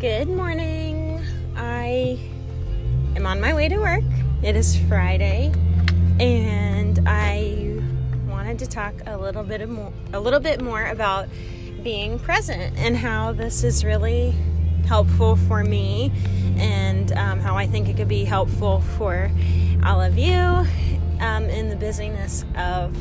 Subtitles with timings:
[0.00, 1.26] Good morning.
[1.56, 2.20] I
[3.16, 4.04] am on my way to work.
[4.44, 5.52] It is Friday,
[6.20, 7.82] and I
[8.28, 11.26] wanted to talk a little bit more, a little bit more about
[11.82, 14.36] being present and how this is really
[14.86, 16.12] helpful for me,
[16.58, 19.32] and um, how I think it could be helpful for
[19.84, 20.64] all of you
[21.18, 22.96] um, in the busyness of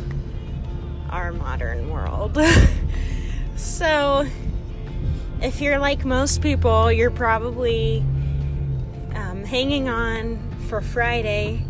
[1.12, 2.40] our modern world.
[3.56, 4.26] so
[5.42, 8.00] if you're like most people, you're probably
[9.14, 11.64] um, hanging on for Friday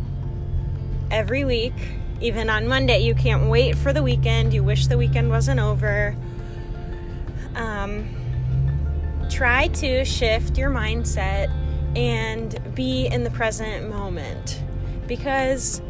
[1.12, 1.74] every week.
[2.22, 4.54] Even on Monday, you can't wait for the weekend.
[4.54, 6.16] You wish the weekend wasn't over.
[7.56, 8.08] Um,
[9.30, 11.52] try to shift your mindset
[11.96, 14.62] and be in the present moment
[15.08, 15.82] because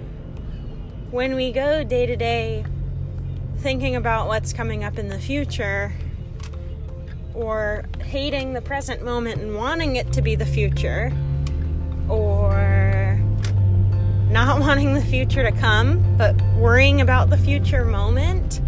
[1.12, 2.66] when we go day to day
[3.60, 5.94] thinking about what's coming up in the future,
[7.38, 11.12] or hating the present moment and wanting it to be the future,
[12.10, 13.20] or
[14.32, 18.60] not wanting the future to come, but worrying about the future moment,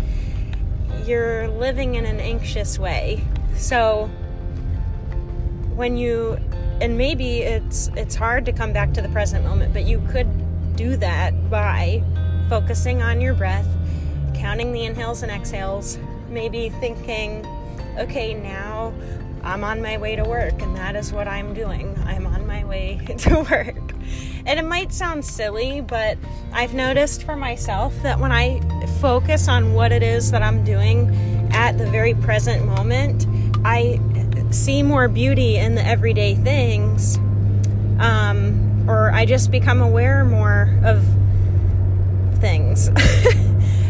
[1.06, 3.24] you're living in an anxious way.
[3.56, 4.06] So
[5.76, 6.38] when you
[6.80, 10.28] and maybe it's it's hard to come back to the present moment, but you could
[10.76, 12.04] do that by
[12.50, 13.68] focusing on your breath,
[14.36, 15.98] counting the inhales and exhales,
[16.30, 17.46] maybe thinking
[17.98, 18.94] okay, now
[19.44, 21.98] I'm on my way to work, and that is what I'm doing.
[22.06, 23.78] I'm on my way to work.
[24.46, 26.18] And it might sound silly, but
[26.52, 28.60] I've noticed for myself that when I
[29.00, 31.10] focus on what it is that I'm doing
[31.52, 33.26] at the very present moment,
[33.66, 34.00] I
[34.52, 37.18] see more beauty in the everyday things.
[38.00, 41.04] Um, or I just become aware more of
[42.40, 42.88] things.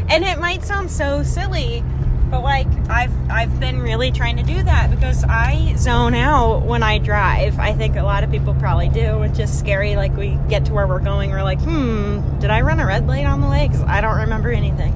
[0.09, 1.83] and it might sound so silly,
[2.29, 6.83] but like I've I've been really trying to do that because I zone out when
[6.83, 7.59] I drive.
[7.59, 9.23] I think a lot of people probably do.
[9.23, 9.95] It's just scary.
[9.95, 13.07] Like we get to where we're going, we're like, hmm, did I run a red
[13.07, 13.67] light on the way?
[13.67, 14.93] Because I don't remember anything.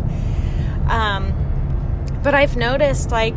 [0.88, 1.34] Um,
[2.24, 3.36] but I've noticed like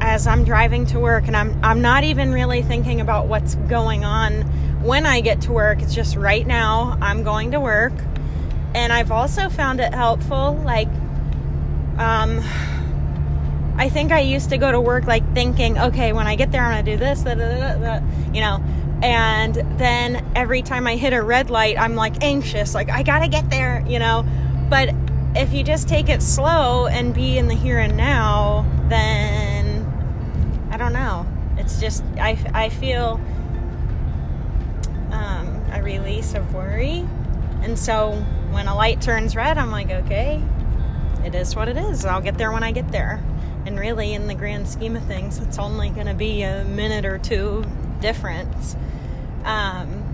[0.00, 4.04] as I'm driving to work, and I'm I'm not even really thinking about what's going
[4.04, 4.42] on
[4.82, 5.80] when I get to work.
[5.82, 7.92] It's just right now I'm going to work,
[8.74, 10.88] and I've also found it helpful, like.
[11.98, 12.44] Um,
[13.78, 16.62] I think I used to go to work like thinking, okay, when I get there,
[16.62, 17.20] I'm gonna do this,
[18.34, 18.62] you know.
[19.00, 23.28] And then every time I hit a red light, I'm like anxious, like I gotta
[23.28, 24.26] get there, you know.
[24.68, 24.90] But
[25.36, 29.86] if you just take it slow and be in the here and now, then
[30.72, 31.24] I don't know.
[31.56, 33.20] It's just I I feel
[35.12, 37.06] um, a release of worry,
[37.62, 38.12] and so
[38.50, 40.42] when a light turns red, I'm like, okay,
[41.24, 42.04] it is what it is.
[42.04, 43.22] I'll get there when I get there.
[43.68, 47.04] And really, in the grand scheme of things, it's only going to be a minute
[47.04, 47.66] or two
[48.00, 48.74] difference.
[49.44, 50.06] Um,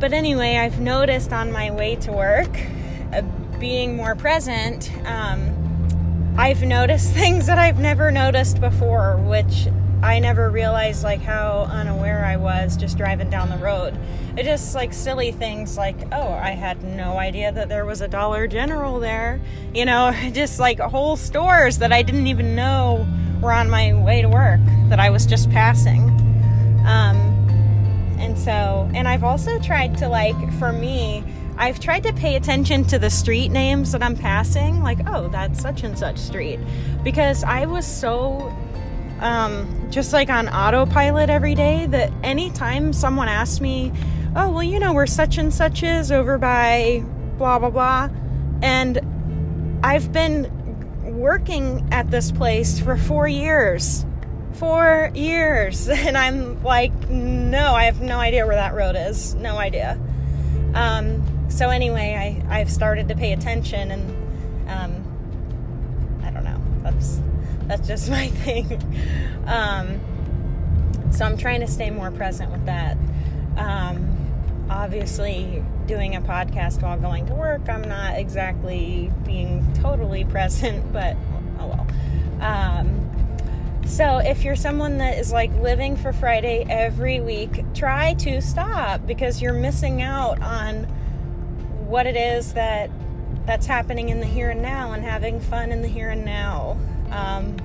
[0.00, 2.50] but anyway, I've noticed on my way to work,
[3.12, 3.22] uh,
[3.60, 9.68] being more present, um, I've noticed things that I've never noticed before, which
[10.02, 13.98] I never realized like how unaware I was just driving down the road.
[14.36, 18.08] It just like silly things like, oh, I had no idea that there was a
[18.08, 19.40] Dollar General there.
[19.74, 23.06] You know, just like whole stores that I didn't even know
[23.40, 26.10] were on my way to work that I was just passing.
[26.86, 27.16] Um,
[28.18, 31.24] and so, and I've also tried to like, for me,
[31.56, 35.60] I've tried to pay attention to the street names that I'm passing, like, oh, that's
[35.60, 36.60] such and such street,
[37.02, 38.56] because I was so
[39.20, 43.92] um, just like on autopilot every day that anytime someone asks me,
[44.36, 47.02] oh, well, you know where such and such is over by
[47.36, 48.08] blah, blah, blah.
[48.62, 49.00] And
[49.82, 50.50] I've been
[51.18, 54.04] working at this place for four years.
[54.54, 55.88] Four years.
[56.08, 59.34] And I'm like, no, I have no idea where that road is.
[59.34, 59.98] No idea.
[60.74, 66.60] Um, so, anyway, I, I've started to pay attention and um, I don't know.
[66.82, 67.20] That's
[67.68, 68.82] that's just my thing.
[69.46, 70.00] Um,
[71.12, 72.96] so I'm trying to stay more present with that.
[73.56, 80.92] Um, obviously, doing a podcast while going to work, I'm not exactly being totally present,
[80.92, 81.16] but
[81.58, 81.86] oh well.
[82.40, 83.04] Um,
[83.86, 89.06] so if you're someone that is like living for Friday every week, try to stop
[89.06, 90.84] because you're missing out on
[91.86, 92.90] what it is that
[93.46, 96.76] that's happening in the here and now and having fun in the here and now.
[97.10, 97.56] Um,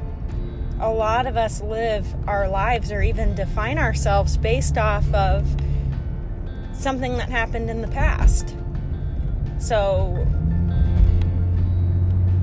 [0.79, 5.47] a lot of us live our lives or even define ourselves based off of
[6.73, 8.55] something that happened in the past.
[9.59, 10.27] So,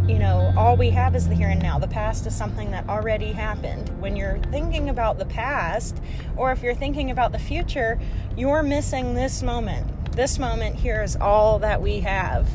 [0.08, 1.78] you know, all we have is the here and now.
[1.78, 3.90] The past is something that already happened.
[4.00, 6.00] When you're thinking about the past,
[6.36, 8.00] or if you're thinking about the future,
[8.36, 10.12] you're missing this moment.
[10.12, 12.48] This moment here is all that we have.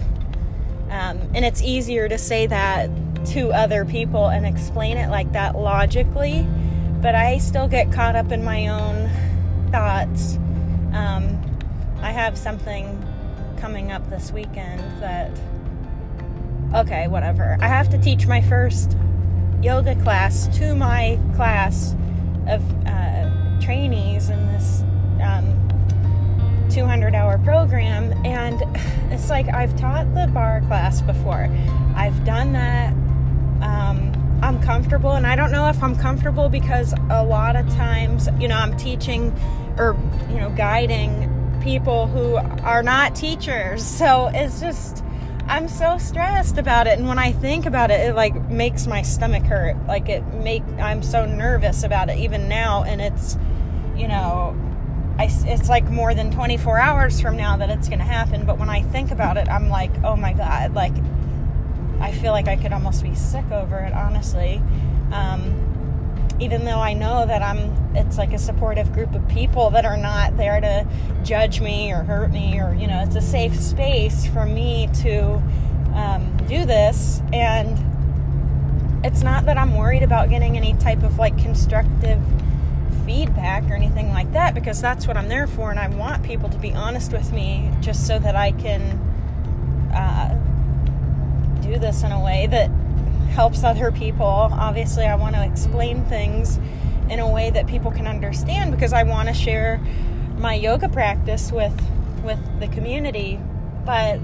[0.89, 2.89] Um, and it's easier to say that
[3.27, 6.47] to other people and explain it like that logically,
[7.01, 9.09] but I still get caught up in my own
[9.71, 10.37] thoughts.
[10.93, 11.41] Um,
[12.01, 13.03] I have something
[13.57, 15.31] coming up this weekend that
[16.73, 17.57] okay, whatever.
[17.61, 18.97] I have to teach my first
[19.61, 21.95] yoga class to my class
[22.47, 24.83] of uh, trainees in this
[25.23, 25.55] um,
[26.69, 28.13] 200 hour program.
[28.25, 28.61] And
[29.11, 31.49] it's like I've taught the barre class before,
[31.95, 32.93] I've done that.
[33.65, 38.29] Um, I'm comfortable, and I don't know if I'm comfortable because a lot of times,
[38.39, 39.33] you know, I'm teaching
[39.77, 39.97] or,
[40.29, 43.83] you know, guiding people who are not teachers.
[43.83, 45.03] So it's just
[45.47, 46.97] I'm so stressed about it.
[46.99, 49.75] And when I think about it it like makes my stomach hurt.
[49.87, 52.83] Like it make I'm so nervous about it even now.
[52.83, 53.37] And it's
[53.95, 54.55] you know
[55.17, 58.45] I, it's like more than 24 hours from now that it's going to happen.
[58.45, 60.93] But when I think about it I'm like oh my god like
[61.99, 64.61] I feel like I could almost be sick over it honestly.
[65.11, 65.61] Um,
[66.39, 69.97] even though I know that I'm it's like a supportive group of people that are
[69.97, 70.85] not there to
[71.23, 75.41] judge me or hurt me or you know it's a safe space for me to
[75.95, 77.21] um, do this.
[77.33, 77.79] And
[79.05, 82.21] it's not that I'm worried about getting any type of like constructive
[83.05, 86.49] feedback or anything like that because that's what I'm there for and I want people
[86.49, 88.81] to be honest with me just so that I can
[89.93, 90.41] uh,
[91.65, 92.69] do this in a way that
[93.29, 94.25] helps other people.
[94.25, 96.57] Obviously, I want to explain things
[97.09, 99.79] in a way that people can understand because I want to share
[100.37, 101.79] my yoga practice with
[102.23, 103.39] with the community.
[103.85, 104.19] But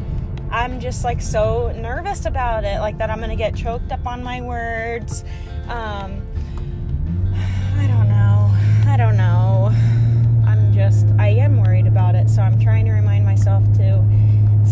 [0.51, 4.05] I'm just like so nervous about it, like that I'm going to get choked up
[4.05, 5.23] on my words.
[5.67, 6.25] Um,
[7.77, 8.51] I don't know.
[8.87, 9.71] I don't know.
[10.45, 14.03] I'm just I am worried about it, so I'm trying to remind myself to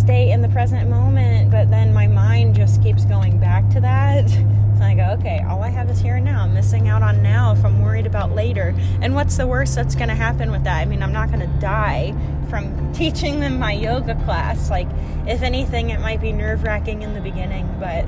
[0.09, 4.27] stay in the present moment, but then my mind just keeps going back to that.
[4.27, 4.37] So
[4.81, 6.45] I go, okay, all I have is here and now.
[6.45, 8.73] I'm missing out on now if I'm worried about later.
[9.03, 10.79] And what's the worst that's going to happen with that?
[10.79, 12.15] I mean, I'm not going to die
[12.49, 14.71] from teaching them my yoga class.
[14.71, 14.87] Like,
[15.27, 18.03] if anything, it might be nerve wracking in the beginning, but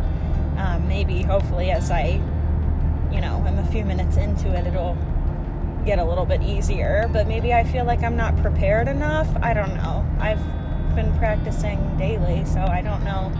[0.59, 2.19] um, maybe, hopefully, as I,
[3.12, 4.97] you know, I'm a few minutes into it, it'll
[5.86, 7.07] get a little bit easier.
[7.13, 9.27] But maybe I feel like I'm not prepared enough.
[9.44, 10.04] I don't know.
[10.19, 10.42] I've
[10.95, 13.31] been practicing daily, so I don't know.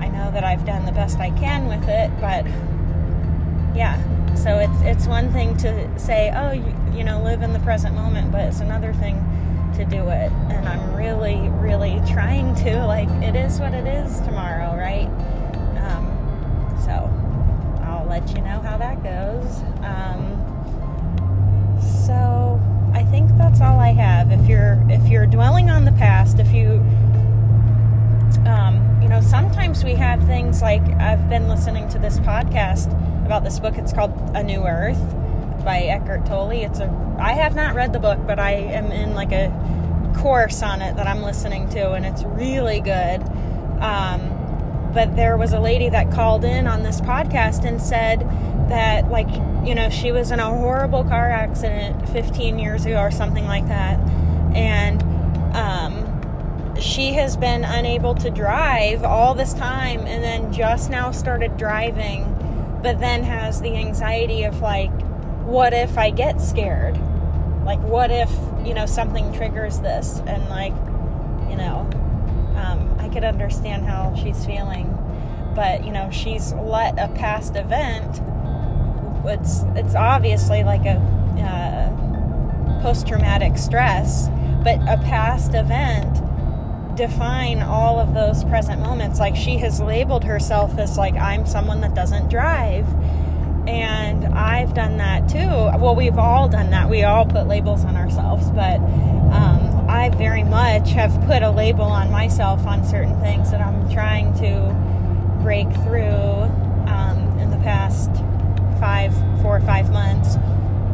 [0.00, 2.44] I know that I've done the best I can with it, but
[3.76, 4.00] yeah.
[4.34, 7.94] So it's it's one thing to say, oh, you, you know, live in the present
[7.94, 9.16] moment, but it's another thing
[9.74, 10.32] to do it.
[10.50, 12.84] And I'm really, really trying to.
[12.86, 15.08] Like, it is what it is tomorrow, right?
[15.78, 17.10] Um, so
[17.84, 19.62] I'll let you know how that goes.
[19.84, 20.36] Um,
[21.80, 22.60] so
[22.94, 24.30] I think that's all I have.
[24.30, 26.84] If you're if you're dwelling on the past, if you
[28.46, 29.08] um, you
[29.80, 32.92] sometimes we have things like I've been listening to this podcast
[33.24, 33.78] about this book.
[33.78, 35.00] It's called A New Earth
[35.64, 36.64] by Eckhart Tolle.
[36.64, 39.48] It's a I have not read the book, but I am in like a
[40.18, 43.22] course on it that I'm listening to, and it's really good.
[43.80, 48.20] Um, but there was a lady that called in on this podcast and said
[48.68, 49.30] that like
[49.66, 53.66] you know she was in a horrible car accident 15 years ago or something like
[53.68, 53.98] that
[54.54, 55.02] and
[55.54, 56.09] um,
[56.80, 62.24] she has been unable to drive all this time and then just now started driving
[62.82, 64.90] but then has the anxiety of like
[65.44, 66.98] what if i get scared?
[67.64, 68.30] Like what if
[68.64, 70.20] you know something triggers this?
[70.26, 70.72] And like
[71.50, 71.88] you know
[72.56, 74.86] um, i could understand how she's feeling
[75.54, 78.20] but you know she's let a past event
[79.26, 80.96] it's it's obviously like a
[81.40, 84.28] uh, post-traumatic stress
[84.62, 86.18] but a past event
[86.96, 89.18] define all of those present moments.
[89.18, 92.86] Like she has labeled herself as like i'm someone that doesn't drive.
[93.68, 95.48] And i've done that too.
[95.80, 96.88] Well we've all done that.
[96.88, 98.50] We all put labels on ourselves.
[98.50, 98.80] But
[99.32, 103.88] um, i very much have put a label on myself on certain things that i'm
[103.90, 104.74] trying to
[105.42, 106.10] break through
[106.86, 108.10] um, in the past
[108.78, 110.36] five, four or five months.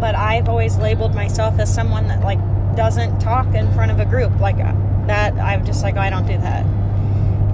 [0.00, 2.38] But I've always labeled myself as someone that like
[2.76, 4.38] doesn't talk in front of a group.
[4.40, 4.58] Like
[5.06, 5.34] that.
[5.38, 6.64] I'm just like, oh, I don't do that.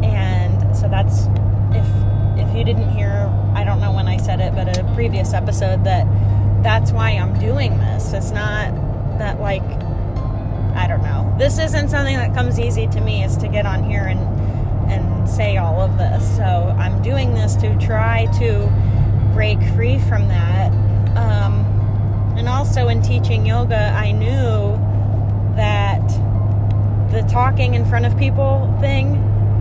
[0.02, 1.26] And so that's
[1.74, 1.86] if
[2.38, 5.84] if you didn't hear, I don't know when I said it, but a previous episode
[5.84, 6.06] that
[6.62, 8.12] that's why I'm doing this.
[8.12, 8.72] It's not
[9.18, 9.62] that like
[10.74, 11.34] I don't know.
[11.38, 13.24] This isn't something that comes easy to me.
[13.24, 14.20] Is to get on here and
[14.90, 16.36] and say all of this.
[16.36, 18.66] So I'm doing this to try to
[19.32, 20.72] break free from that.
[21.16, 21.64] Um,
[22.36, 24.76] and also in teaching yoga, I knew
[25.56, 26.02] that
[27.12, 29.16] the talking in front of people thing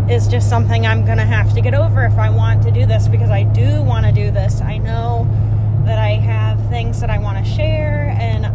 [0.10, 2.86] is just something I'm going to have to get over if I want to do
[2.86, 4.62] this because I do want to do this.
[4.62, 5.28] I know
[5.86, 8.46] that I have things that I want to share, and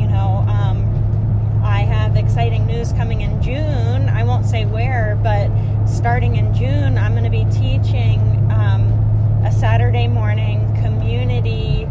[0.00, 4.08] you know, um, I have exciting news coming in June.
[4.08, 5.50] I won't say where, but
[5.88, 8.20] starting in June, I'm going to be teaching
[8.52, 11.88] um, a Saturday morning community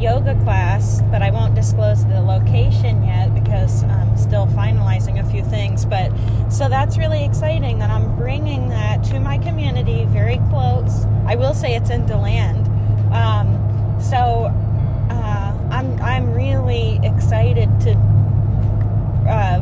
[0.00, 5.44] yoga class, but I won't disclose the location yet because I'm still finalizing a few
[5.44, 5.84] things.
[5.84, 6.10] But
[6.48, 11.04] so that's really exciting that I'm bringing that to my community very close.
[11.26, 12.66] I will say it's in DeLand.
[13.12, 14.50] Um, so
[15.10, 17.92] uh, I'm I'm really excited to
[19.28, 19.59] uh,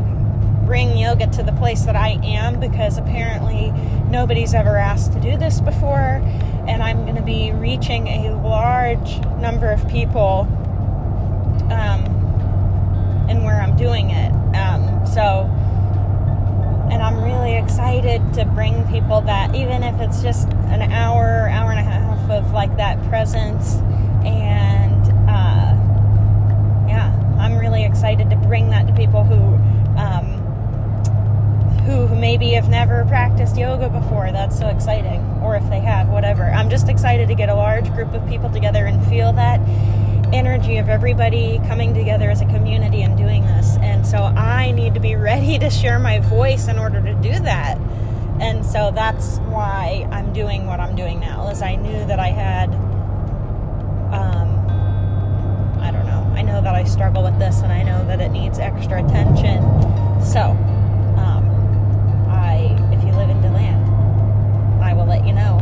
[1.18, 3.70] yoga to the place that I am because apparently
[4.10, 6.22] nobody's ever asked to do this before
[6.66, 10.46] and I'm going to be reaching a large number of people
[11.70, 12.04] um,
[13.28, 14.30] and where I'm doing it.
[14.54, 15.50] Um, so,
[16.90, 21.70] and I'm really excited to bring people that, even if it's just an hour, hour
[21.70, 23.76] and a half of like that presence,
[24.24, 25.74] and uh,
[26.88, 29.56] yeah, I'm really excited to bring that to people who.
[29.98, 30.37] Um,
[31.88, 34.30] who maybe have never practiced yoga before.
[34.30, 35.22] That's so exciting.
[35.42, 36.44] Or if they have, whatever.
[36.44, 39.58] I'm just excited to get a large group of people together and feel that
[40.34, 43.78] energy of everybody coming together as a community and doing this.
[43.78, 47.32] And so I need to be ready to share my voice in order to do
[47.40, 47.78] that.
[48.38, 51.48] And so that's why I'm doing what I'm doing now.
[51.48, 52.68] Is I knew that I had
[54.12, 54.68] um
[55.80, 56.32] I don't know.
[56.36, 59.62] I know that I struggle with this and I know that it needs extra attention.
[60.22, 60.54] So,
[65.18, 65.58] let you know.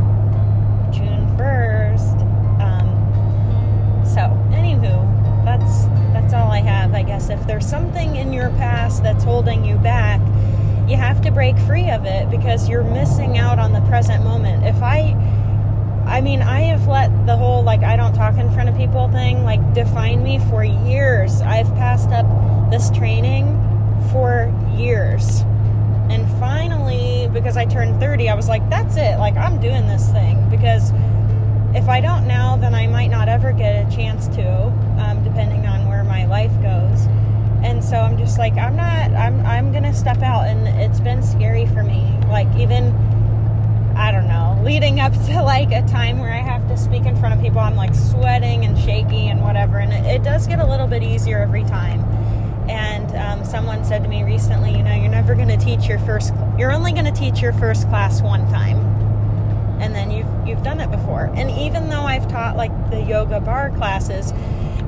[0.93, 2.21] June 1st.
[2.61, 4.21] Um, so,
[4.55, 7.31] anywho, that's that's all I have, I guess.
[7.31, 10.21] If there's something in your past that's holding you back,
[10.89, 14.65] you have to break free of it because you're missing out on the present moment.
[14.65, 15.15] If I
[16.07, 19.09] I mean, I have let the whole like I don't talk in front of people
[19.09, 21.41] thing like define me for years.
[21.41, 22.27] I've passed up
[22.71, 23.47] this training
[24.13, 25.41] for years.
[26.09, 29.19] And finally, because I turned 30, I was like, that's it.
[29.19, 30.49] Like, I'm doing this thing.
[30.49, 30.91] Because
[31.75, 34.67] if I don't now, then I might not ever get a chance to,
[34.99, 37.07] um, depending on where my life goes.
[37.63, 40.47] And so I'm just like, I'm not, I'm, I'm going to step out.
[40.47, 42.03] And it's been scary for me.
[42.29, 42.95] Like, even,
[43.97, 47.17] I don't know, leading up to like a time where I have to speak in
[47.17, 49.79] front of people, I'm like sweating and shaky and whatever.
[49.79, 52.01] And it, it does get a little bit easier every time.
[52.69, 55.99] And um, someone said to me recently, you know, you're never going to teach your
[56.01, 58.79] first, you're only going to teach your first class one time.
[59.81, 61.31] And then you've, you've done it before.
[61.35, 64.33] And even though I've taught like the yoga barre classes,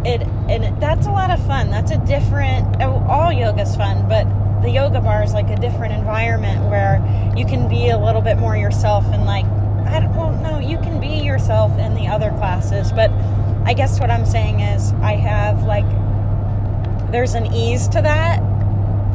[0.04, 1.70] it, and it, that's a lot of fun.
[1.70, 4.24] That's a different, oh, all yoga's fun, but
[4.62, 7.02] the yoga barre is like a different environment where
[7.36, 9.44] you can be a little bit more yourself and like,
[9.86, 13.10] I don't, well, you can be yourself in the other classes, but
[13.64, 15.86] I guess what I'm saying is I have like
[17.10, 18.40] there's an ease to that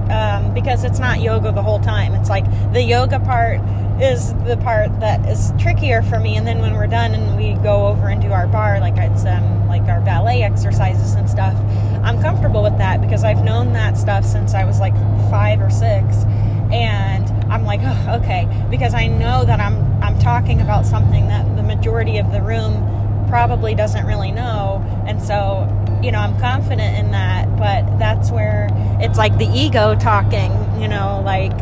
[0.09, 2.13] um, because it's not yoga the whole time.
[2.13, 3.61] It's like the yoga part
[4.01, 7.53] is the part that is trickier for me, and then when we're done and we
[7.63, 11.55] go over and do our barre, like it's um, like our ballet exercises and stuff,
[12.03, 14.93] I'm comfortable with that because I've known that stuff since I was like
[15.29, 16.23] five or six,
[16.71, 21.55] and I'm like, oh, okay, because I know that I'm I'm talking about something that
[21.55, 25.69] the majority of the room probably doesn't really know, and so
[26.03, 28.67] you know, I'm confident in that, but that's where
[28.99, 31.53] it's like the ego talking, you know, like,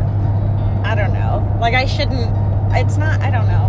[0.83, 1.57] I don't know.
[1.61, 2.35] Like, I shouldn't,
[2.75, 3.67] it's not, I don't know.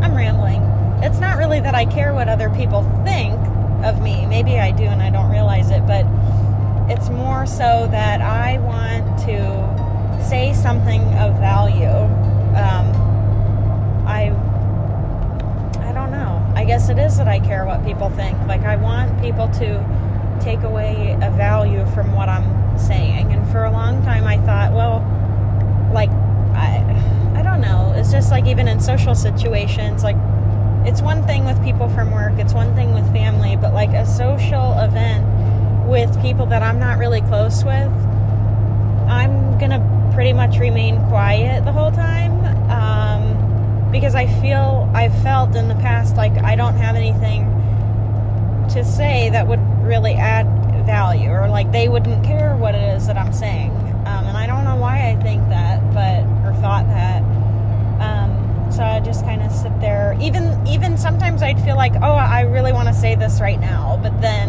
[0.00, 0.62] I'm rambling.
[1.02, 3.34] It's not really that I care what other people think
[3.84, 4.24] of me.
[4.26, 6.06] Maybe I do and I don't realize it, but
[6.88, 11.88] it's more so that I want to say something of value.
[12.54, 12.86] Um,
[14.06, 14.30] I
[15.80, 16.44] I don't know.
[16.54, 18.38] I guess it is that I care what people think.
[18.46, 19.80] Like I want people to
[20.42, 23.32] take away a value from what I'm saying.
[23.32, 25.00] And for a long time, I thought, well,
[25.92, 26.10] like,
[26.54, 26.82] I,
[27.36, 27.92] I don't know.
[27.96, 30.16] It's just like even in social situations, like,
[30.84, 34.04] it's one thing with people from work, it's one thing with family, but like a
[34.04, 35.24] social event
[35.86, 37.92] with people that I'm not really close with,
[39.08, 42.32] I'm gonna pretty much remain quiet the whole time.
[42.68, 47.44] Um, because I feel, I've felt in the past like I don't have anything
[48.70, 49.61] to say that would
[49.92, 50.46] really add
[50.86, 53.70] value or like they wouldn't care what it is that I'm saying.
[54.10, 57.20] Um, and I don't know why I think that, but or thought that.
[58.06, 58.30] Um,
[58.72, 60.16] So I just kind of sit there.
[60.18, 64.00] Even even sometimes I'd feel like, oh, I really want to say this right now,
[64.02, 64.48] but then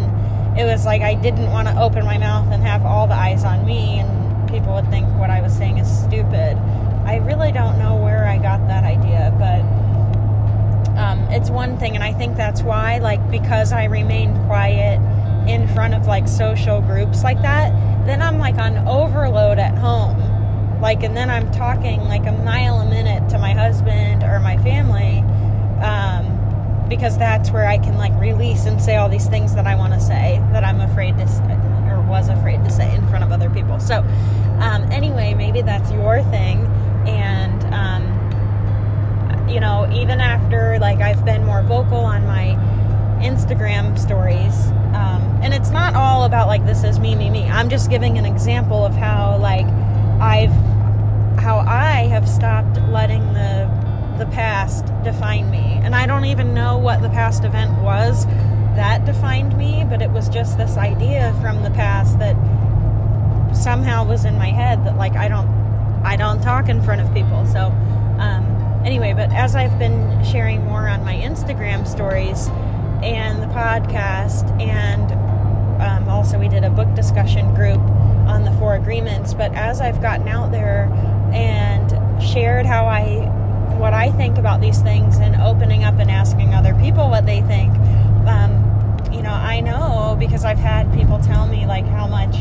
[0.56, 3.44] it was like I didn't want to open my mouth and have all the eyes
[3.44, 4.08] on me, and
[4.48, 6.56] people would think what I was saying is stupid.
[7.04, 9.60] I really don't know where I got that idea, but
[10.96, 14.98] um, it's one thing, and I think that's why, like, because I remain quiet
[15.48, 17.70] in front of like social groups like that,
[18.06, 20.34] then I'm like on overload at home.
[20.80, 24.58] Like and then i'm talking like a mile a minute to my husband or my
[24.58, 25.20] family
[25.80, 29.74] um, because that's where i can like release and say all these things that i
[29.74, 31.42] want to say that i'm afraid to say,
[31.88, 33.80] or was afraid to say in front of other people.
[33.80, 34.00] So
[34.60, 36.66] um, anyway maybe that's your thing.
[37.06, 42.56] And um, you know even after like i've been more vocal on my
[43.22, 44.72] instagram stories
[45.44, 48.24] and it's not all about like this is me me me i'm just giving an
[48.24, 49.66] example of how like
[50.20, 50.52] i've
[51.44, 53.70] how I have stopped letting the
[54.18, 55.80] the past define me.
[55.82, 58.26] And I don't even know what the past event was
[58.76, 62.34] that defined me, but it was just this idea from the past that
[63.54, 65.48] somehow was in my head that like I don't
[66.04, 67.44] I don't talk in front of people.
[67.46, 67.66] So
[68.18, 72.48] um, anyway, but as I've been sharing more on my Instagram stories
[73.02, 75.10] and the podcast, and
[76.24, 77.78] also we did a book discussion group
[78.26, 79.34] on the four agreements.
[79.34, 80.84] But as I've gotten out there,
[81.34, 83.26] and shared how I
[83.76, 87.42] what I think about these things and opening up and asking other people what they
[87.42, 87.74] think.
[88.26, 88.52] Um,
[89.12, 92.36] you know, I know because I've had people tell me like how much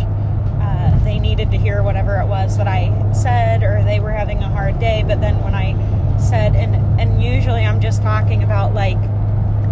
[0.62, 4.38] uh, they needed to hear whatever it was that I said, or they were having
[4.44, 5.04] a hard day.
[5.06, 5.74] But then when I
[6.18, 8.96] said, and and usually I'm just talking about like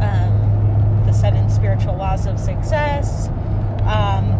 [0.01, 3.29] um, the seven spiritual laws of success.
[3.87, 4.37] Um,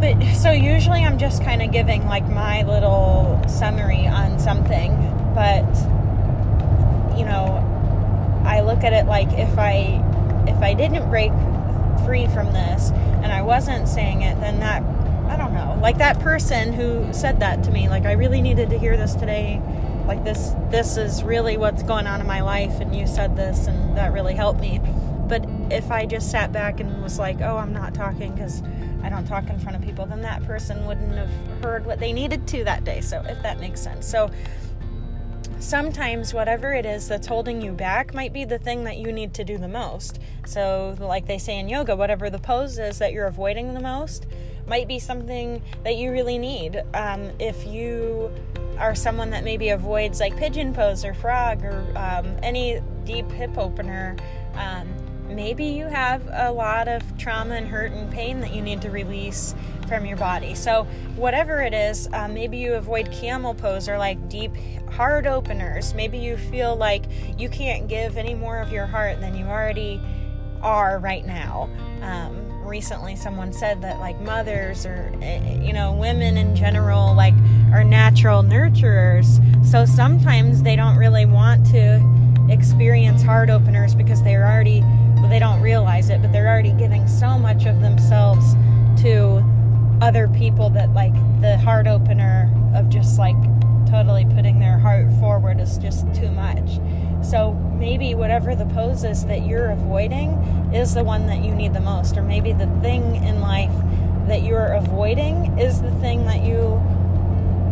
[0.00, 4.96] but so usually I'm just kind of giving like my little summary on something,
[5.34, 5.66] but
[7.18, 7.66] you know,
[8.46, 10.02] I look at it like if I
[10.48, 11.32] if I didn't break
[12.06, 12.90] free from this
[13.22, 14.82] and I wasn't saying it, then that
[15.30, 15.78] I don't know.
[15.80, 19.14] Like that person who said that to me, like I really needed to hear this
[19.14, 19.60] today.
[20.06, 23.66] Like this this is really what's going on in my life and you said this
[23.66, 24.80] and that really helped me.
[25.30, 28.62] But if I just sat back and was like, "Oh, I'm not talking cuz
[29.02, 31.30] I don't talk in front of people, then that person wouldn't have
[31.62, 33.00] heard what they needed to that day.
[33.00, 34.06] So, if that makes sense.
[34.06, 34.30] So,
[35.58, 39.32] sometimes whatever it is that's holding you back might be the thing that you need
[39.34, 40.18] to do the most.
[40.46, 44.26] So, like they say in yoga, whatever the pose is that you're avoiding the most
[44.66, 46.82] might be something that you really need.
[46.94, 48.30] Um, if you
[48.78, 53.58] are someone that maybe avoids like pigeon pose or frog or um, any deep hip
[53.58, 54.16] opener,
[54.54, 54.88] um,
[55.30, 58.90] maybe you have a lot of trauma and hurt and pain that you need to
[58.90, 59.54] release
[59.88, 60.54] from your body.
[60.54, 60.84] So,
[61.16, 64.52] whatever it is, uh, maybe you avoid camel pose or like deep
[64.90, 65.94] heart openers.
[65.94, 67.04] Maybe you feel like
[67.38, 70.00] you can't give any more of your heart than you already
[70.62, 71.68] are right now.
[72.02, 77.34] Um, recently, someone said that like mothers or eh, you know women in general like
[77.72, 79.38] are natural nurturers.
[79.66, 82.00] So sometimes they don't really want to
[82.48, 84.84] experience heart openers because they're already
[85.28, 88.54] they don't realize it, but they're already giving so much of themselves
[89.02, 89.44] to
[90.00, 93.36] other people that like the heart opener of just like
[93.90, 96.80] totally putting their heart forward is just too much.
[97.22, 100.30] So maybe whatever the pose is that you're avoiding
[100.72, 103.72] is the one that you need the most, or maybe the thing in life
[104.26, 106.80] that you're avoiding is the thing that you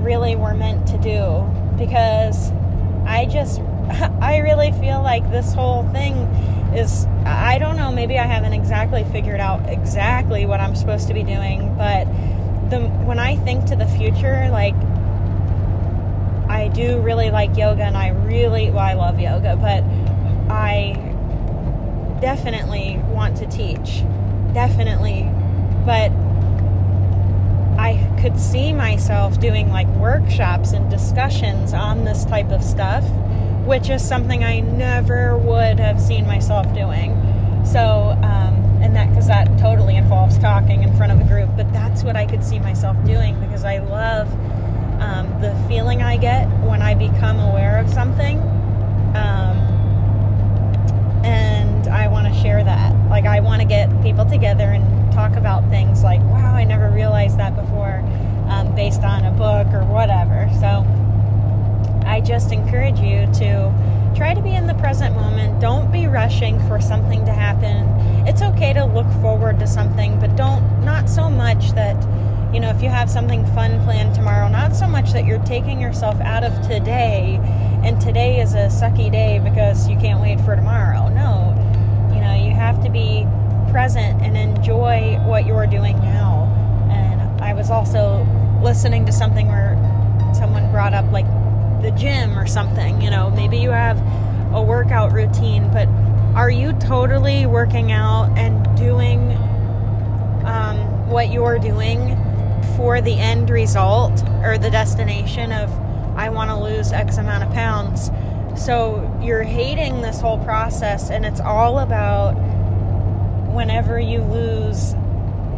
[0.02, 1.46] really were meant to do.
[1.78, 2.50] Because
[3.06, 3.60] I just,
[4.20, 6.14] I really feel like this whole thing
[6.74, 11.14] is I don't know, maybe I haven't exactly figured out exactly what I'm supposed to
[11.14, 12.04] be doing, but
[12.70, 14.74] the when I think to the future, like
[16.48, 19.82] I do really like yoga and I really well I love yoga, but
[20.52, 20.92] I
[22.20, 24.02] definitely want to teach.
[24.52, 25.30] Definitely.
[25.84, 26.10] But
[27.78, 33.04] I could see myself doing like workshops and discussions on this type of stuff
[33.68, 37.10] which is something I never would have seen myself doing.
[37.66, 41.70] So, um, and that because that totally involves talking in front of a group, but
[41.70, 44.32] that's what I could see myself doing because I love
[45.02, 48.38] um, the feeling I get when I become aware of something.
[49.14, 49.58] Um,
[51.22, 53.10] and I want to share that.
[53.10, 56.88] Like, I want to get people together and talk about things like, wow, I never
[56.88, 57.98] realized that before,
[58.48, 60.48] um, based on a book or whatever.
[60.58, 60.86] So,
[62.08, 65.60] I just encourage you to try to be in the present moment.
[65.60, 67.86] Don't be rushing for something to happen.
[68.26, 71.96] It's okay to look forward to something, but don't, not so much that,
[72.52, 75.80] you know, if you have something fun planned tomorrow, not so much that you're taking
[75.80, 77.38] yourself out of today
[77.84, 81.08] and today is a sucky day because you can't wait for tomorrow.
[81.10, 81.54] No,
[82.14, 83.26] you know, you have to be
[83.70, 86.44] present and enjoy what you're doing now.
[86.90, 88.26] And I was also
[88.62, 89.76] listening to something where
[90.34, 91.26] someone brought up like
[91.82, 93.00] the gym or something.
[93.00, 93.98] You know, maybe you have
[94.52, 95.88] a workout routine, but
[96.36, 99.32] are you totally working out and doing
[100.44, 102.16] um, what you're doing
[102.76, 105.70] for the end result or the destination of
[106.16, 108.10] I want to lose X amount of pounds?
[108.56, 112.32] So you're hating this whole process, and it's all about
[113.52, 114.94] whenever you lose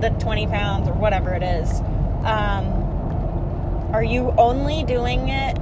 [0.01, 1.81] the 20 pounds or whatever it is.
[2.25, 2.81] Um,
[3.93, 5.59] are you only doing it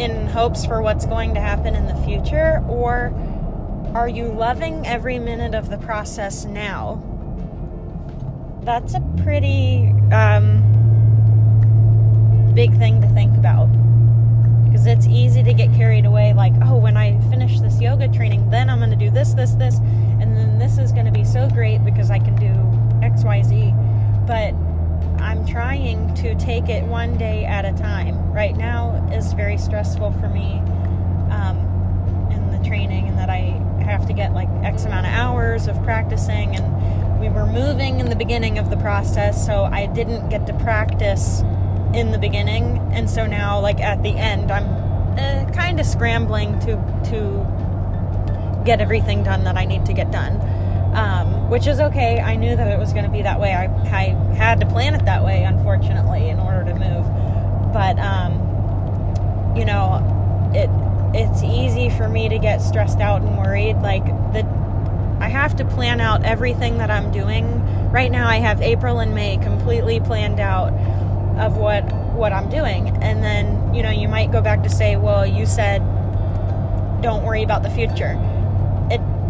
[0.00, 3.12] in hopes for what's going to happen in the future, or
[3.94, 7.02] are you loving every minute of the process now?
[8.62, 10.62] That's a pretty um,
[12.54, 13.66] big thing to think about
[14.64, 18.48] because it's easy to get carried away like, oh, when I finish this yoga training,
[18.50, 21.24] then I'm going to do this, this, this, and then this is going to be
[21.24, 23.74] so great because I can do X, Y, Z.
[24.26, 24.54] But
[25.20, 28.32] I'm trying to take it one day at a time.
[28.32, 30.58] Right now is very stressful for me
[31.30, 31.58] um,
[32.32, 35.82] in the training, and that I have to get like X amount of hours of
[35.82, 36.56] practicing.
[36.56, 40.54] And we were moving in the beginning of the process, so I didn't get to
[40.54, 41.42] practice
[41.94, 42.78] in the beginning.
[42.92, 44.66] And so now, like at the end, I'm
[45.18, 46.76] uh, kind of scrambling to
[47.10, 50.38] to get everything done that I need to get done
[50.92, 52.20] um, which is okay.
[52.20, 53.52] I knew that it was going to be that way.
[53.52, 57.06] I, I had to plan it that way, unfortunately, in order to move.
[57.72, 60.68] But um, you know, it
[61.12, 63.76] it's easy for me to get stressed out and worried.
[63.76, 64.44] Like the
[65.20, 67.90] I have to plan out everything that I'm doing.
[67.90, 70.72] Right now, I have April and May completely planned out
[71.38, 71.82] of what
[72.14, 75.46] what I'm doing, and then you know you might go back to say, well, you
[75.46, 75.82] said
[77.00, 78.18] don't worry about the future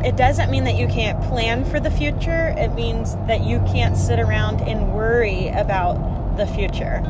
[0.04, 2.54] it doesn't mean that you can't plan for the future.
[2.56, 7.02] It means that you can't sit around and worry about the future.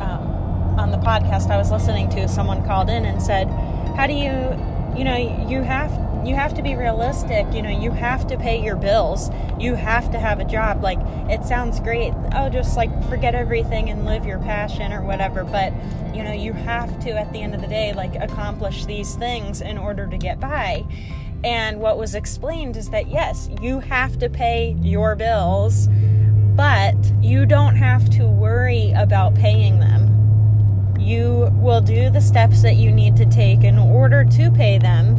[0.00, 3.48] Um, on the podcast I was listening to, someone called in and said,
[3.96, 4.32] "How do you,
[4.96, 5.16] you know,
[5.48, 5.92] you have
[6.26, 7.46] you have to be realistic.
[7.52, 9.30] You know, you have to pay your bills.
[9.60, 10.82] You have to have a job.
[10.82, 10.98] Like
[11.30, 12.14] it sounds great.
[12.34, 15.44] Oh, just like forget everything and live your passion or whatever.
[15.44, 15.72] But
[16.14, 19.60] you know, you have to at the end of the day like accomplish these things
[19.60, 20.84] in order to get by."
[21.44, 25.88] And what was explained is that yes, you have to pay your bills,
[26.56, 30.10] but you don't have to worry about paying them.
[30.98, 35.16] You will do the steps that you need to take in order to pay them.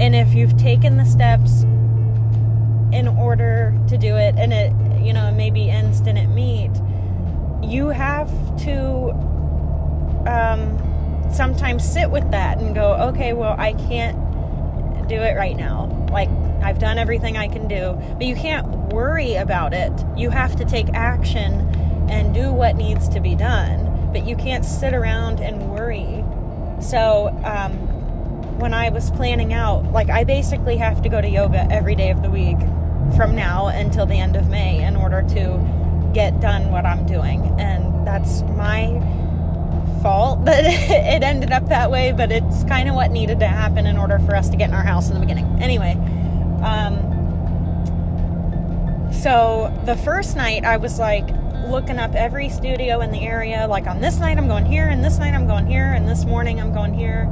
[0.00, 1.62] And if you've taken the steps
[2.92, 6.72] in order to do it and it, you know, maybe ends didn't meet,
[7.62, 8.28] you have
[8.64, 9.10] to
[10.26, 14.27] um, sometimes sit with that and go, okay, well, I can't
[15.08, 15.86] do it right now.
[16.10, 16.28] Like,
[16.62, 17.98] I've done everything I can do.
[18.16, 19.92] But you can't worry about it.
[20.16, 21.60] You have to take action
[22.10, 24.10] and do what needs to be done.
[24.12, 26.24] But you can't sit around and worry.
[26.80, 27.72] So, um,
[28.58, 32.10] when I was planning out, like, I basically have to go to yoga every day
[32.10, 32.58] of the week
[33.16, 37.54] from now until the end of May in order to get done what I'm doing.
[37.58, 39.00] And that's my
[40.02, 43.86] fault that it ended up that way, but it's kind of what needed to happen
[43.86, 45.46] in order for us to get in our house in the beginning.
[45.60, 45.92] Anyway,
[46.62, 47.08] um,
[49.12, 51.28] so the first night I was like
[51.66, 53.66] looking up every studio in the area.
[53.66, 56.24] Like on this night I'm going here, and this night I'm going here, and this
[56.24, 57.30] morning I'm going here.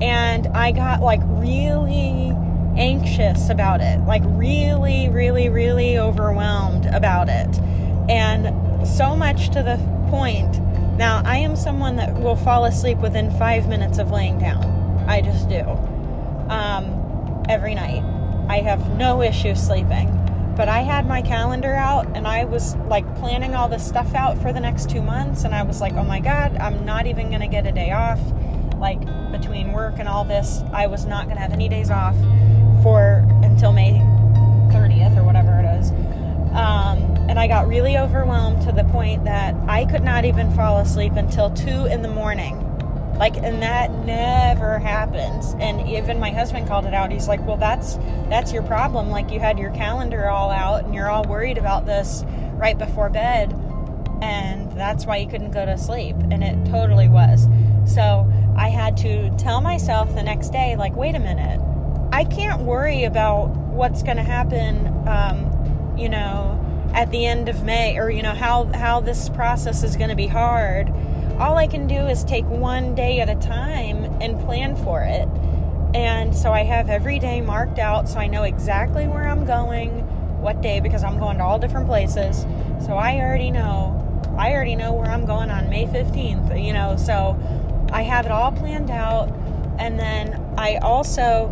[0.00, 2.32] And I got like really
[2.76, 7.58] anxious about it, like really, really, really overwhelmed about it.
[8.10, 9.78] And so much to the
[10.10, 10.60] point
[10.96, 15.04] now, I am someone that will fall asleep within five minutes of laying down.
[15.08, 15.60] I just do.
[16.48, 18.02] Um, every night.
[18.48, 20.18] I have no issue sleeping.
[20.56, 24.36] But I had my calendar out and I was like planning all this stuff out
[24.42, 25.44] for the next two months.
[25.44, 27.90] And I was like, oh my God, I'm not even going to get a day
[27.90, 28.20] off.
[28.76, 29.00] Like
[29.32, 32.16] between work and all this, I was not going to have any days off
[32.82, 33.92] for until May
[34.72, 35.90] 30th or whatever it is.
[36.54, 40.78] Um, and I got really overwhelmed to the point that I could not even fall
[40.78, 42.58] asleep until two in the morning.
[43.18, 45.54] Like, and that never happens.
[45.60, 47.12] And even my husband called it out.
[47.12, 47.96] He's like, "Well, that's
[48.28, 49.10] that's your problem.
[49.10, 53.10] Like, you had your calendar all out, and you're all worried about this right before
[53.10, 53.52] bed,
[54.20, 57.46] and that's why you couldn't go to sleep." And it totally was.
[57.84, 61.60] So I had to tell myself the next day, like, "Wait a minute,
[62.12, 66.61] I can't worry about what's going to happen." Um, you know
[66.94, 70.16] at the end of May or you know how how this process is going to
[70.16, 70.92] be hard
[71.42, 75.28] all I can do is take one day at a time and plan for it.
[75.92, 79.90] And so I have every day marked out so I know exactly where I'm going,
[80.40, 82.42] what day, because I'm going to all different places.
[82.86, 83.98] So I already know.
[84.38, 87.38] I already know where I'm going on May 15th, you know, so
[87.92, 89.28] I have it all planned out.
[89.78, 91.48] And then I also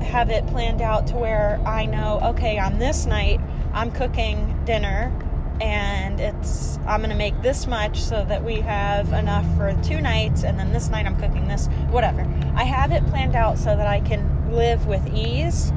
[0.00, 3.38] have it planned out to where I know, okay, on this night,
[3.74, 5.12] I'm cooking dinner
[5.60, 10.44] and it's I'm to make this much so that we have enough for two nights
[10.44, 12.22] and then this night I'm cooking this whatever.
[12.54, 15.72] I have it planned out so that I can live with ease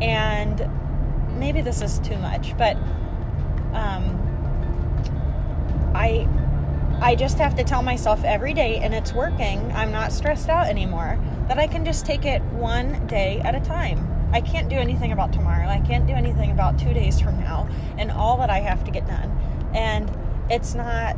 [0.00, 0.68] and
[1.38, 2.76] maybe this is too much, but
[3.72, 4.14] um
[5.94, 6.28] I
[7.00, 9.70] I just have to tell myself every day and it's working.
[9.72, 13.60] I'm not stressed out anymore that I can just take it one day at a
[13.60, 14.17] time.
[14.32, 15.66] I can't do anything about tomorrow.
[15.68, 18.90] I can't do anything about two days from now and all that I have to
[18.90, 19.70] get done.
[19.74, 20.10] And
[20.50, 21.16] it's not,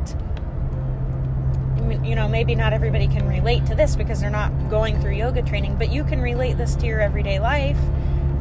[2.03, 5.41] you know, maybe not everybody can relate to this because they're not going through yoga
[5.41, 7.79] training, but you can relate this to your everyday life.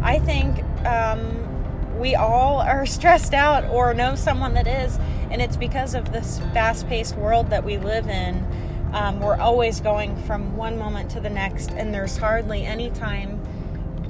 [0.03, 4.99] I think um, we all are stressed out or know someone that is,
[5.31, 8.47] and it's because of this fast paced world that we live in.
[8.93, 13.39] Um, we're always going from one moment to the next, and there's hardly any time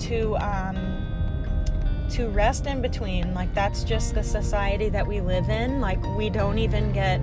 [0.01, 1.07] to um,
[2.11, 3.35] to rest in between.
[3.35, 5.81] Like that's just the society that we live in.
[5.81, 7.21] Like we don't even get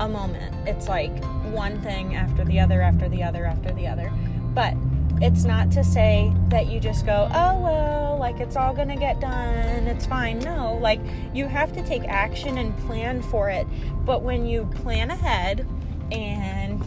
[0.00, 0.54] a moment.
[0.68, 1.12] It's like
[1.52, 4.12] one thing after the other, after the other, after the other.
[4.54, 4.74] But
[5.20, 9.20] it's not to say that you just go, oh well, like it's all gonna get
[9.20, 10.40] done, it's fine.
[10.40, 11.00] No, like
[11.32, 13.66] you have to take action and plan for it.
[14.04, 15.66] But when you plan ahead
[16.10, 16.82] and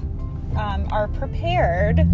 [0.58, 2.06] um, are prepared,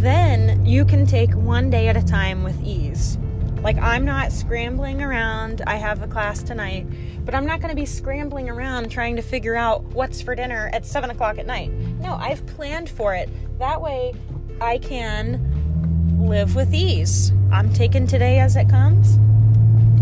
[0.00, 3.18] then you can take one day at a time with ease.
[3.62, 5.62] Like, I'm not scrambling around.
[5.66, 6.86] I have a class tonight,
[7.24, 10.70] but I'm not going to be scrambling around trying to figure out what's for dinner
[10.72, 11.72] at 7 o'clock at night.
[11.72, 13.28] No, I've planned for it.
[13.58, 14.14] That way,
[14.60, 17.32] I can live with ease.
[17.50, 19.14] I'm taking today as it comes,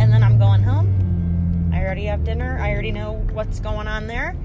[0.00, 1.70] and then I'm going home.
[1.72, 2.58] I already have dinner.
[2.60, 4.36] I already know what's going on there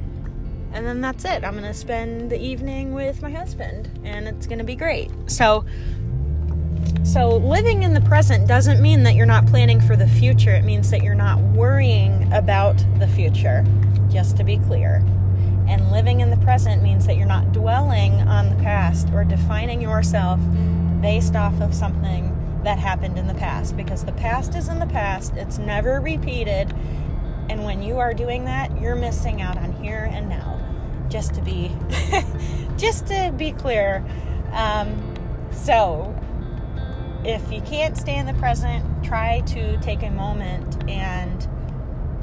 [0.74, 1.44] and then that's it.
[1.44, 5.12] I'm gonna spend the evening with my husband, and it's gonna be great.
[5.28, 5.66] So,
[7.04, 10.52] so living in the present doesn't mean that you're not planning for the future.
[10.52, 13.66] It means that you're not worrying about the future.
[14.10, 15.04] Just to be clear.
[15.68, 19.82] And living in the present means that you're not dwelling on the past or defining
[19.82, 20.40] yourself
[21.00, 24.88] based off of something that happened in the past because the past is in the
[24.88, 26.74] past, it's never repeated.
[27.50, 30.59] And when you are doing that, you're missing out on here and now
[31.10, 31.76] just to be
[32.78, 34.06] just to be clear.
[34.54, 35.16] Um,
[35.52, 36.16] so
[37.24, 41.48] if you can't stay in the present, try to take a moment and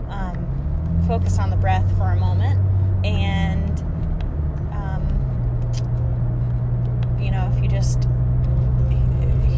[0.09, 2.59] um, focus on the breath for a moment.
[3.05, 3.81] And,
[4.73, 5.07] um,
[7.21, 8.05] you know, if you just,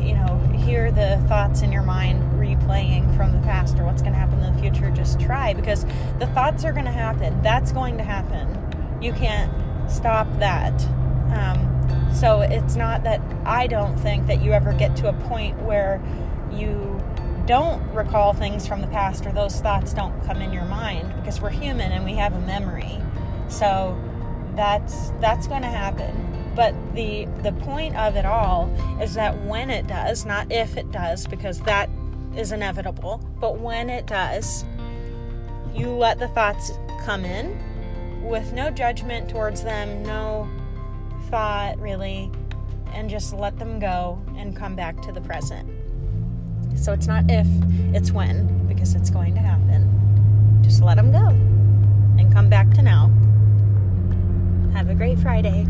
[0.03, 4.13] you know, hear the thoughts in your mind replaying from the past or what's going
[4.13, 5.85] to happen in the future, just try because
[6.19, 7.41] the thoughts are going to happen.
[7.43, 8.68] That's going to happen
[9.01, 9.53] you can't
[9.91, 10.73] stop that.
[11.33, 11.69] Um,
[12.15, 16.03] so it's not that I don't think that you ever get to a point where
[16.53, 17.01] you
[17.47, 21.41] don't recall things from the past or those thoughts don't come in your mind because
[21.41, 22.99] we're human and we have a memory.
[23.49, 23.99] So
[24.55, 26.53] that's that's going to happen.
[26.55, 28.69] But the the point of it all
[29.01, 31.89] is that when it does, not if it does because that
[32.37, 34.65] is inevitable, but when it does,
[35.75, 36.73] you let the thoughts
[37.05, 37.59] come in
[38.23, 40.49] with no judgment towards them, no
[41.31, 42.31] thought really,
[42.93, 45.69] and just let them go and come back to the present.
[46.77, 47.47] So it's not if,
[47.95, 50.61] it's when, because it's going to happen.
[50.63, 51.29] Just let them go
[52.19, 53.11] and come back to now.
[54.75, 55.67] Have a great Friday.